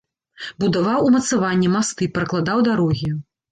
[0.63, 3.15] Будаваў умацаванні, масты, пракладаў дарогі.